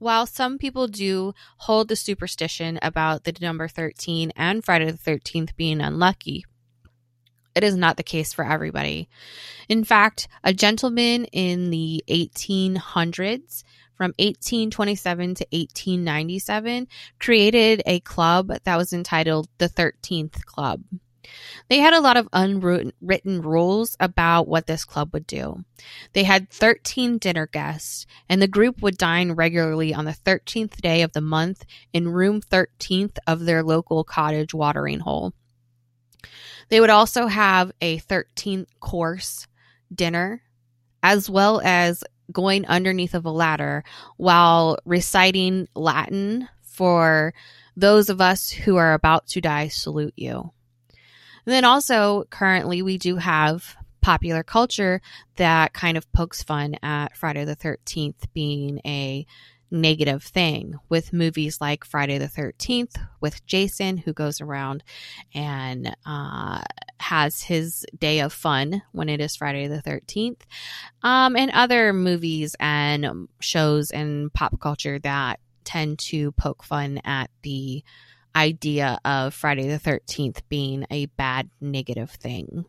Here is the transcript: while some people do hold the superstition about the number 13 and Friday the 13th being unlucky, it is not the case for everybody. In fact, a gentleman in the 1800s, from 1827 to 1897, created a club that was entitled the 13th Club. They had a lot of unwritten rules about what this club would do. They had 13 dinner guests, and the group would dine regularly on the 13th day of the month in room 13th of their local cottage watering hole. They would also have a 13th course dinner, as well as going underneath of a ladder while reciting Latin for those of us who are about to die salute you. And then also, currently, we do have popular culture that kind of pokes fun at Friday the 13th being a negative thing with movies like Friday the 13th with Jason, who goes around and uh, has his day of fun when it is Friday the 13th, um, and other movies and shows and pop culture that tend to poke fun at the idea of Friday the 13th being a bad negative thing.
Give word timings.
while 0.00 0.26
some 0.26 0.58
people 0.58 0.88
do 0.88 1.32
hold 1.58 1.88
the 1.88 1.94
superstition 1.94 2.78
about 2.82 3.24
the 3.24 3.34
number 3.40 3.68
13 3.68 4.32
and 4.34 4.64
Friday 4.64 4.90
the 4.90 4.98
13th 4.98 5.54
being 5.56 5.80
unlucky, 5.80 6.44
it 7.54 7.62
is 7.62 7.76
not 7.76 7.96
the 7.96 8.02
case 8.02 8.32
for 8.32 8.44
everybody. 8.44 9.08
In 9.68 9.84
fact, 9.84 10.28
a 10.42 10.52
gentleman 10.52 11.26
in 11.26 11.70
the 11.70 12.02
1800s, 12.08 13.64
from 13.94 14.14
1827 14.18 15.34
to 15.34 15.46
1897, 15.52 16.88
created 17.18 17.82
a 17.84 18.00
club 18.00 18.50
that 18.64 18.76
was 18.76 18.92
entitled 18.92 19.48
the 19.58 19.68
13th 19.68 20.44
Club. 20.46 20.82
They 21.68 21.78
had 21.78 21.92
a 21.92 22.00
lot 22.00 22.16
of 22.16 22.28
unwritten 22.32 23.42
rules 23.42 23.96
about 24.00 24.48
what 24.48 24.66
this 24.66 24.84
club 24.84 25.12
would 25.12 25.26
do. 25.26 25.64
They 26.12 26.24
had 26.24 26.50
13 26.50 27.18
dinner 27.18 27.46
guests, 27.46 28.06
and 28.28 28.40
the 28.40 28.48
group 28.48 28.82
would 28.82 28.96
dine 28.96 29.32
regularly 29.32 29.94
on 29.94 30.04
the 30.04 30.12
13th 30.12 30.80
day 30.80 31.02
of 31.02 31.12
the 31.12 31.20
month 31.20 31.64
in 31.92 32.08
room 32.08 32.40
13th 32.40 33.18
of 33.26 33.44
their 33.44 33.62
local 33.62 34.04
cottage 34.04 34.54
watering 34.54 35.00
hole. 35.00 35.32
They 36.68 36.80
would 36.80 36.90
also 36.90 37.26
have 37.26 37.72
a 37.80 37.98
13th 37.98 38.68
course 38.80 39.46
dinner, 39.92 40.42
as 41.02 41.28
well 41.28 41.60
as 41.64 42.04
going 42.32 42.66
underneath 42.66 43.14
of 43.14 43.24
a 43.24 43.30
ladder 43.30 43.82
while 44.16 44.78
reciting 44.84 45.68
Latin 45.74 46.48
for 46.62 47.34
those 47.76 48.08
of 48.08 48.20
us 48.20 48.50
who 48.50 48.76
are 48.76 48.94
about 48.94 49.26
to 49.28 49.40
die 49.40 49.68
salute 49.68 50.14
you. 50.16 50.52
And 51.46 51.52
then 51.52 51.64
also, 51.64 52.24
currently, 52.30 52.82
we 52.82 52.98
do 52.98 53.16
have 53.16 53.76
popular 54.00 54.42
culture 54.42 55.00
that 55.36 55.72
kind 55.72 55.96
of 55.96 56.10
pokes 56.12 56.42
fun 56.42 56.76
at 56.82 57.16
Friday 57.16 57.44
the 57.44 57.56
13th 57.56 58.32
being 58.32 58.80
a 58.86 59.26
negative 59.70 60.22
thing 60.22 60.74
with 60.88 61.12
movies 61.12 61.60
like 61.60 61.84
Friday 61.84 62.18
the 62.18 62.26
13th 62.26 62.96
with 63.20 63.44
Jason, 63.46 63.98
who 63.98 64.12
goes 64.12 64.40
around 64.40 64.82
and 65.34 65.94
uh, 66.04 66.60
has 66.98 67.42
his 67.42 67.86
day 67.96 68.20
of 68.20 68.32
fun 68.32 68.82
when 68.92 69.08
it 69.08 69.20
is 69.20 69.36
Friday 69.36 69.68
the 69.68 69.82
13th, 69.82 70.40
um, 71.02 71.36
and 71.36 71.50
other 71.52 71.92
movies 71.92 72.56
and 72.58 73.28
shows 73.40 73.90
and 73.90 74.32
pop 74.32 74.58
culture 74.60 74.98
that 74.98 75.40
tend 75.64 75.98
to 75.98 76.32
poke 76.32 76.64
fun 76.64 77.00
at 77.04 77.30
the 77.42 77.84
idea 78.34 78.98
of 79.04 79.34
Friday 79.34 79.68
the 79.68 79.78
13th 79.78 80.40
being 80.48 80.86
a 80.90 81.06
bad 81.06 81.50
negative 81.60 82.10
thing. 82.10 82.66